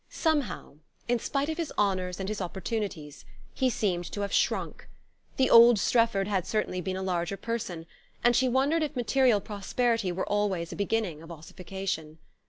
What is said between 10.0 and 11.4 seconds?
were always a beginning of